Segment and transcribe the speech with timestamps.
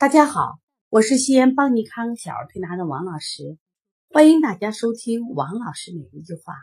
[0.00, 3.58] 大家好，我是西安邦尼康小儿推拿的王老师，
[4.08, 6.54] 欢迎大家收听王老师每一句话。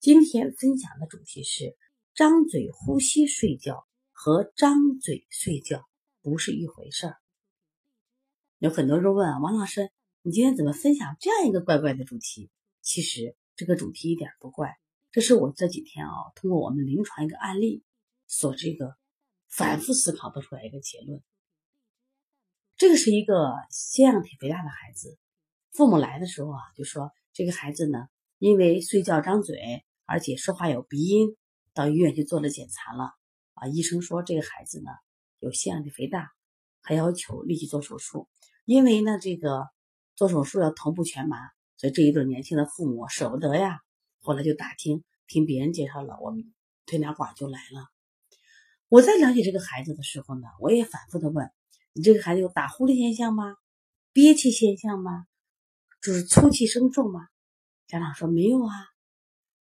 [0.00, 1.76] 今天分享的主题是
[2.12, 5.84] 张嘴呼吸睡觉和张嘴睡觉
[6.22, 7.18] 不是一回事儿。
[8.58, 9.92] 有很多人问王老师，
[10.22, 12.50] 你今天怎么分享这样一个怪怪的主题？
[12.80, 14.74] 其实这个主题一点不怪，
[15.12, 17.84] 这是我这几天啊，通过我们临床一个案例
[18.26, 18.96] 所这个
[19.48, 21.22] 反复思考得出来一个结论。
[22.82, 25.16] 这个是一个腺样体肥大的孩子，
[25.70, 28.08] 父母来的时候啊，就说这个孩子呢，
[28.40, 31.36] 因为睡觉张嘴，而且说话有鼻音，
[31.74, 33.12] 到医院去做了检查了
[33.54, 34.90] 啊，医生说这个孩子呢
[35.38, 36.32] 有腺样体肥大，
[36.80, 38.28] 还要求立即做手术，
[38.64, 39.68] 因为呢这个
[40.16, 41.36] 做手术要头部全麻，
[41.76, 43.78] 所以这一对年轻的父母舍不得呀，
[44.22, 46.52] 后来就打听，听别人介绍了，我们
[46.86, 47.86] 推拿馆就来了。
[48.88, 51.48] 我在了解这个孩子的时候呢，我也反复的问。
[51.94, 53.54] 你这个孩子有打呼的现象吗？
[54.14, 55.26] 憋气现象吗？
[56.00, 57.28] 就是粗气声重吗？
[57.86, 58.72] 家长说没有啊。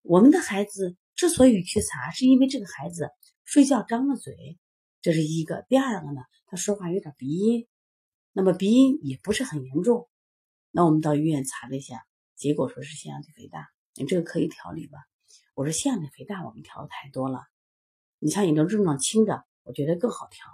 [0.01, 3.09] 我们的孩子之所以去查，是因为这个孩子
[3.45, 4.57] 睡觉张了嘴，
[5.01, 5.65] 这是一个。
[5.69, 7.65] 第二个呢，他说话有点鼻音，
[8.33, 10.09] 那么鼻音也不是很严重。
[10.71, 13.69] 那我们到医院查了一下，结果说是腺样体肥大。
[13.95, 14.99] 你这个可以调理吧？
[15.55, 17.39] 我说腺样体肥大我们调的太多了，
[18.19, 20.45] 你像你这症状轻的，我觉得更好调。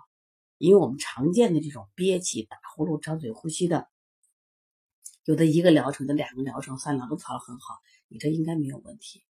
[0.57, 3.87] 因为我们常见的这种憋气、打呼噜、张嘴呼吸的，
[5.25, 7.75] 有的一个疗程的、两个疗程、三疗都调的很好，
[8.07, 9.23] 你这应该没有问题。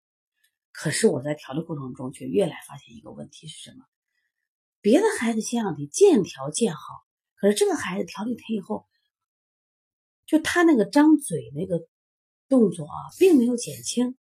[0.72, 3.86] 可是我在调的过程中，却越来发现一个问题是什么？
[4.82, 6.82] 别的孩子腺样体渐调渐好，
[7.36, 8.86] 可是这个孩子调理他以后，
[10.26, 11.88] 就他那个张嘴那个
[12.50, 14.18] 动作啊，并没有减轻，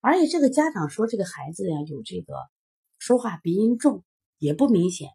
[0.00, 2.34] 而且这个家长说这个孩子呀有这个
[2.98, 4.04] 说话鼻音重，
[4.38, 5.10] 也不明显，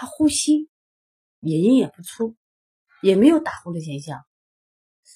[0.00, 0.70] 他呼吸。
[1.42, 2.36] 也音也不粗，
[3.00, 4.22] 也没有打呼的现象，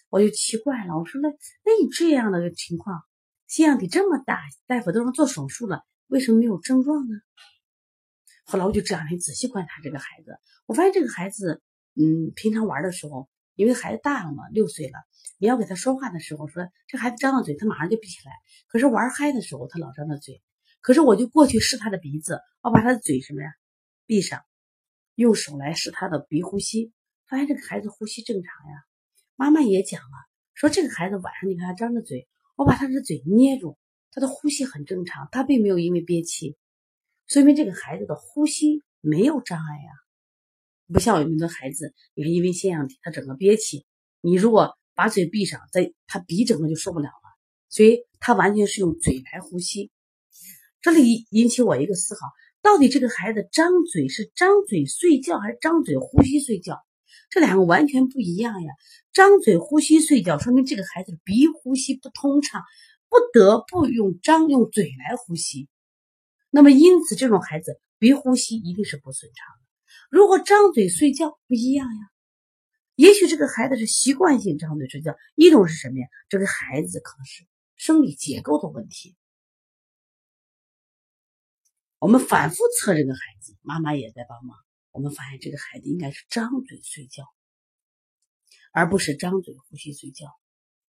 [0.09, 0.99] 我就奇怪了。
[0.99, 3.03] 我说那那你这样的情况，
[3.47, 7.15] 腺样体这么大，大夫都能做手术了，为什么没有症状呢？
[8.47, 11.63] 后来我就这两天仔细观察这个孩子，我发现这个孩子，
[11.95, 14.99] 嗯，平常玩的时候，因为孩子大了嘛，六岁了，
[15.37, 18.33] 你要给他说话的时候，说这孩子张了嘴，他马上就闭起来。
[18.69, 20.43] 可是玩嗨的时候，他老张着嘴。
[20.81, 23.51] 可是我就过去试他的鼻子，我把他的嘴什么呀
[24.07, 24.43] 闭上。
[25.15, 26.93] 用手来试他的鼻呼吸，
[27.29, 28.85] 发现这个孩子呼吸正常呀。
[29.37, 30.17] 妈妈也讲了，
[30.55, 33.77] 说这个孩子晚上你看他张着嘴，我把他的嘴捏住，
[34.11, 36.57] 他的呼吸很正常，他并没有因为憋气，
[37.27, 39.91] 说明这个孩子的呼吸没有障碍呀。
[40.93, 43.87] 不像有很多孩子，你看因为腺样体，他整个憋气，
[44.21, 47.39] 你如果把嘴闭上，在他鼻整个就受不了了，
[47.69, 49.91] 所以他完全是用嘴来呼吸。
[50.81, 52.27] 这里引起我一个思考。
[52.65, 56.83] 到底这个孩子张嘴是张嘴睡觉还是张嘴呼吸睡觉？
[57.29, 58.73] 这两个完全不一样呀！
[59.13, 62.63] 张嘴呼吸睡觉，说明这个孩子鼻呼吸不通畅，
[63.11, 65.69] 不得不用张用嘴来呼吸。
[66.49, 69.67] 那么因此，这种孩子鼻呼吸一定是不顺畅的。
[70.09, 72.01] 如果张嘴睡觉不一样呀，
[72.95, 75.15] 也许这个孩子是习惯性张嘴睡觉。
[75.35, 76.07] 一种是什么呀？
[76.31, 77.45] 这个孩子可能是
[77.77, 79.15] 生理结构的问题。
[82.05, 84.59] 我们反复测这个孩子，妈妈也在帮忙。
[84.91, 87.25] 我们发现这个孩子应该是张嘴睡觉，
[88.73, 90.27] 而不是张嘴呼吸睡觉。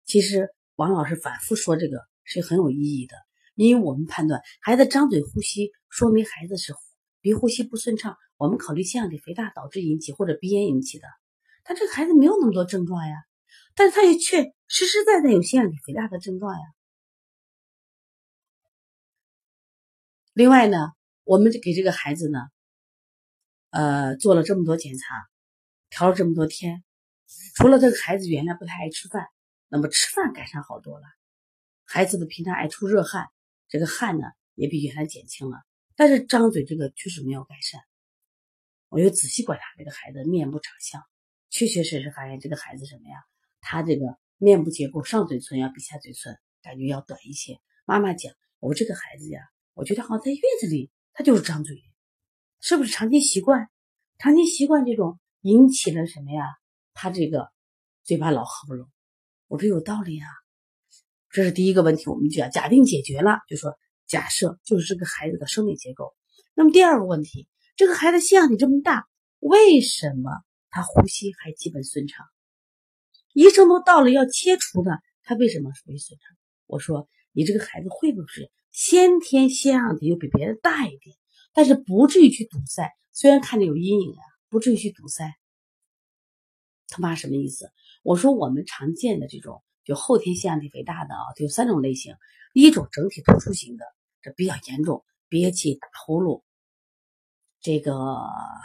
[0.04, 3.16] 其实王老师反复说这个是很有意义的，
[3.54, 6.74] 因为我们判断孩子张嘴呼吸，说明孩子是
[7.22, 8.14] 鼻呼吸不顺畅。
[8.36, 11.08] 我们考虑腺样体肥大导致引起或者鼻炎引起的，
[11.64, 13.14] 但这个孩子没有那么多症状呀，
[13.74, 16.60] 但是他也确实实在在有腺样体肥大的症状呀。
[20.34, 20.97] 另外呢？
[21.28, 22.38] 我们就给这个孩子呢，
[23.68, 25.28] 呃，做了这么多检查，
[25.90, 26.82] 调了这么多天，
[27.54, 29.26] 除了这个孩子原来不太爱吃饭，
[29.68, 31.04] 那么吃饭改善好多了。
[31.84, 33.26] 孩子的平常爱出热汗，
[33.68, 34.24] 这个汗呢
[34.54, 35.58] 也比原来减轻了，
[35.96, 37.78] 但是张嘴这个确实没有改善。
[38.88, 41.02] 我又仔细观察这个孩子面部长相，
[41.50, 43.16] 确确实实发现这个孩子什么呀？
[43.60, 47.60] 他这个面部结构上嘴唇要比下嘴唇感觉要短一些。
[47.84, 49.42] 妈妈讲，我这个孩子呀，
[49.74, 50.90] 我觉得好像在月子里。
[51.18, 51.82] 他就是张嘴，
[52.60, 53.68] 是不是长期习惯？
[54.18, 56.44] 长期习惯这种引起了什么呀？
[56.94, 57.48] 他这个
[58.04, 58.88] 嘴巴老合不拢。
[59.48, 60.28] 我说有道理啊，
[61.30, 63.76] 这是第一个问题，我们就要假定解决了，就说
[64.06, 66.14] 假设就是这个孩子的生理结构。
[66.54, 69.08] 那么第二个问题，这个孩子腺样体这么大，
[69.40, 70.30] 为什么
[70.70, 72.24] 他呼吸还基本顺畅？
[73.32, 74.92] 医生都到了要切除的，
[75.24, 76.36] 他为什么呼吸顺畅？
[76.66, 78.52] 我说你这个孩子会不会？
[78.70, 81.16] 先天腺样体又比别人大一点，
[81.52, 82.90] 但是不至于去堵塞。
[83.12, 85.34] 虽然看着有阴影啊，不至于去堵塞。
[86.86, 87.70] 他妈什么意思？
[88.02, 92.14] 我说我们常见的这种就后天腺样体肥大的啊，有三种类型，
[92.54, 93.84] 一种整体突出型的，
[94.22, 96.42] 这比较严重，憋气、打呼噜，
[97.60, 97.92] 这个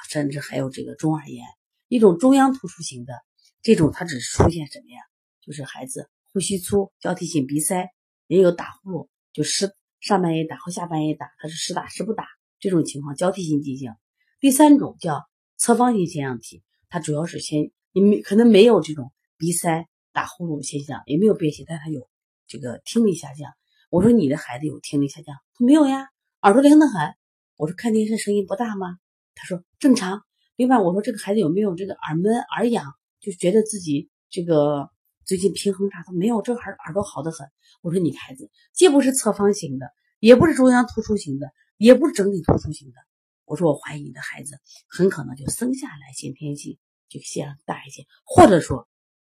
[0.07, 1.43] 甚至还有这个中耳炎；
[1.87, 3.13] 一种中央突出型的，
[3.61, 5.01] 这种它只是出现什么呀？
[5.41, 7.89] 就是孩子呼吸粗、交替性鼻塞，
[8.27, 12.27] 也有打呼噜，就湿上半夜打或下半夜打，它是时打时不打，
[12.59, 13.95] 这种情况交替性进行。
[14.41, 15.23] 第三种叫
[15.55, 22.09] 侧方性腺样体，它主要是先你没可能没有这种鼻塞、打呼噜现象，也没有憋气，但它有
[22.47, 23.53] 这个听力下降。
[23.89, 25.37] 我说你的孩子有听力下降？
[25.57, 26.09] 他没有呀，
[26.41, 27.13] 耳朵灵得很。
[27.55, 28.97] 我说看电视声音不大吗？
[29.35, 30.21] 他说正常。
[30.57, 34.89] 另外我说这个孩子有没有这个耳闷、耳痒，就觉得自己这个。
[35.25, 37.47] 最近平衡啥都没有，这孩耳朵好的很。
[37.81, 39.87] 我说你孩子既不是侧方型的，
[40.19, 42.97] 也不是中央突出型的，也不是整体突出型的。
[43.45, 46.77] 我说我怀疑你的孩子很可能就生下来先天性
[47.09, 48.87] 这个腺大一些，或者说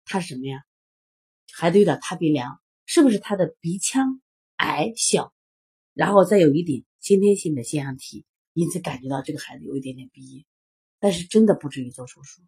[0.06, 0.64] 他是什么呀？
[1.54, 4.22] 孩子有点塌鼻梁，是不是他的鼻腔
[4.58, 5.34] 矮小，
[5.94, 10.46] 然后再有一点先天性的腺样体，因此感觉到这个孩子有一点点鼻音，
[11.00, 12.42] 但是真的不至于做手术。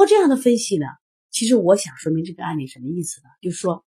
[0.00, 0.86] 通过这样的分析呢，
[1.28, 3.28] 其实我想说明这个案例什么意思呢？
[3.42, 3.84] 就是说，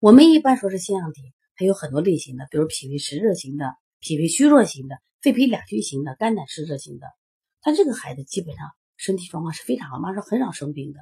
[0.00, 1.20] 我们一般说是腺样体，
[1.56, 7.06] 它有很多类型的，比如脾胃湿热型的、脾胃虚弱型的、肺脾两虚型的、肝胆湿热型的。
[7.60, 11.00] 但这个孩子基本上身体状况是非常好，妈说很少生病的，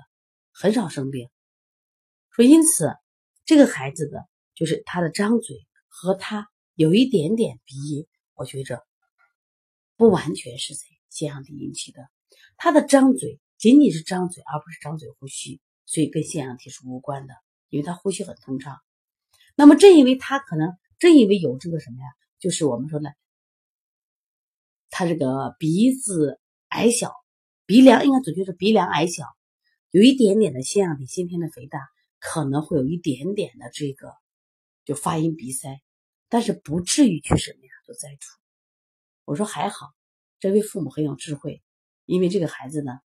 [0.50, 1.28] 很少生病。
[2.30, 2.92] 说因此，
[3.44, 8.84] 这个孩子的就是他的张嘴和他有一点点鼻音，我觉着
[9.94, 12.00] 不完全是在腺样体引起的，
[12.56, 13.38] 他的张嘴。
[13.58, 17.34] 仅仅是张嘴，而不是张嘴呼吸，所以跟腺样体是无关的，
[17.70, 18.78] 因为他呼吸很通畅。
[19.54, 22.06] 那么正因为他可能正因为有这个什么呀，
[22.38, 23.08] 就是我们说呢，
[24.90, 26.38] 他这个鼻子
[26.68, 27.14] 矮小，
[27.64, 29.24] 鼻梁应该准确是鼻梁矮小，
[29.90, 31.80] 有一点点的腺样体先天的肥大，
[32.18, 34.12] 可能会有一点点的这个
[34.84, 35.80] 就发音鼻塞，
[36.28, 38.38] 但是不至于去什么呀做摘除。
[39.24, 39.94] 我说还好，
[40.40, 41.62] 这位父母很有智慧，
[42.04, 43.00] 因为这个孩子呢。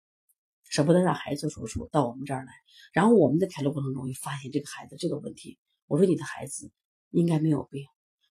[0.68, 2.52] 舍不得让孩子做手术，到我们这儿来。
[2.92, 5.58] 然后我们在调理过程中，又发现这个孩子这个问题。
[5.86, 6.70] 我说你的孩子
[7.10, 7.84] 应该没有病。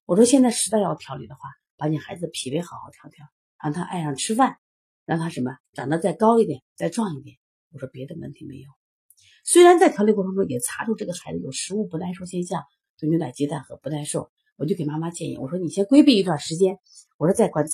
[0.04, 1.40] 我说现在实在要调理的话，
[1.76, 3.26] 把你孩子脾胃好好调调，
[3.62, 4.58] 让他爱上吃饭，
[5.04, 7.36] 让他什么长得再高一点，再壮一点。
[7.72, 8.70] 我说别的问题没有。
[9.44, 12.62] 虽然在调理过程中也查出这个孩子有食物不耐受现象，
[12.98, 16.78] 对牛奶、鸡蛋和不耐受，我就给妈妈建议，我说你先规避一段时间，
[17.16, 17.72] 我说再观察，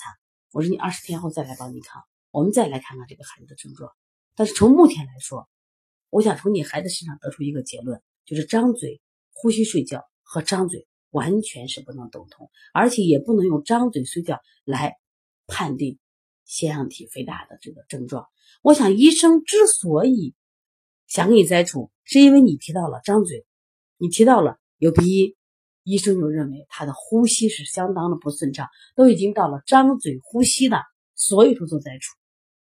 [0.53, 3.91] 我说你二十天后再来帮你看，我们再来看看这个孩子的症状。
[4.35, 5.49] 但是从目前来说，
[6.11, 9.01] 我想从你孩子身上得出一个结论，就是张嘴
[9.33, 14.95] 呼吸睡觉和张嘴完全是不能等同，而且也不能用张嘴睡觉来
[15.47, 15.99] 判定
[16.45, 18.27] 腺样体肥大的这个症状。
[18.63, 20.35] 我想医生之所以
[21.07, 23.45] 想给你摘除，是因为你提到了张嘴，
[23.99, 25.37] 你提到了有鼻音，
[25.83, 30.79] 医生就认为他的呼吸是相当的不顺畅，都已经到了张嘴呼吸了，
[31.15, 32.17] 所以说做摘除。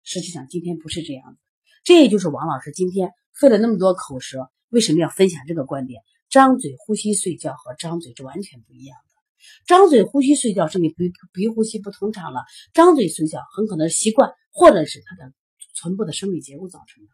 [0.04, 1.38] 实际上今天不是这样的。
[1.90, 6.04] 这就是王老师今天费了那么多口舌，为什么要分享这个观点？
[6.30, 9.44] 张嘴呼吸睡觉和张嘴是完全不一样的。
[9.66, 12.44] 张嘴呼吸睡觉是你鼻鼻呼吸不通畅了，
[12.76, 15.34] 张嘴睡觉很可能是习惯或者是他的
[15.74, 17.10] 唇部的生理结构造成的。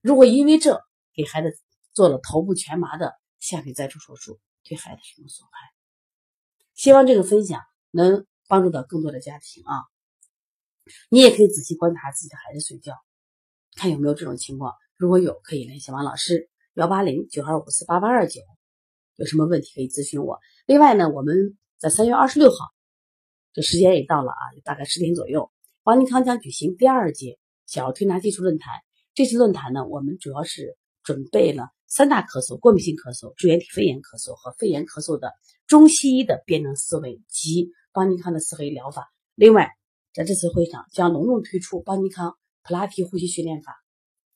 [0.00, 0.80] 如果因为这
[1.14, 1.56] 给孩子
[1.92, 5.70] 做了头部全麻的下体摘除手术，对孩子什么损害？
[6.74, 7.60] 希望这个分享
[7.92, 9.86] 能帮助到更多的家庭啊！
[11.08, 12.94] 你也可以仔细观察自己的孩子睡觉。
[13.76, 18.40] 看有没有这种情况，如果有，可以联系王老师幺八零九二五四八八二九，
[19.16, 20.38] 有什么问题可以咨询我。
[20.66, 22.56] 另外呢，我们在三月二十六号，
[23.52, 25.50] 这时间也到了啊，大概十点左右，
[25.82, 28.72] 邦尼康将举行第二届小儿推拿技术论坛。
[29.14, 35.32] 这次论坛呢，我们主要是准备了三大咳嗽：过敏性咳嗽、支原体肺炎咳嗽和肺炎咳嗽的
[35.66, 39.12] 中西医的辩证思维及邦尼康的思维疗法。
[39.34, 39.70] 另外，
[40.12, 42.36] 在这次会上将隆重推出邦尼康。
[42.62, 43.74] 普拉提呼吸训练法，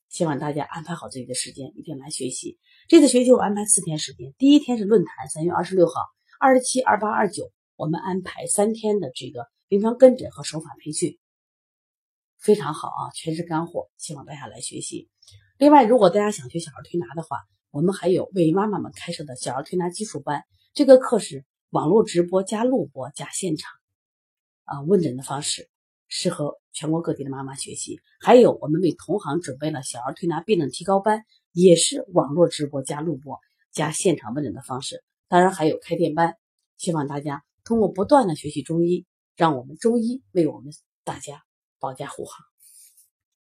[0.08, 2.58] 希望大家安排好自己的时间，一定来学习。
[2.88, 5.94] 这次学习我安排四天时间，第一天是论坛，三月二十六号、
[6.40, 11.18] 二十七、二八、二九，我们安排三天的这个临床跟诊和手法培训，
[12.38, 15.08] 非常好啊，全是干货，希望大家来学习。
[15.58, 17.38] 另外，如果大家想学小儿推拿的话，
[17.70, 20.42] 我们还有为妈妈们开设的小儿推拿基础班，
[20.74, 23.70] 这个课是网络直播加录播加现场
[24.64, 25.70] 啊问诊的方式。
[26.14, 33.40] 适合全国各地的妈妈学习，还有我们为同行准备了小儿推拿辩证提高班，也是网络直播加录播
[33.72, 35.02] 加现场问诊的方式。
[35.26, 36.36] 当然还有开店班，
[36.76, 41.44] 希望大家通过不断的学习中医，让我们中医为我们大家
[41.80, 42.51] 保驾护航。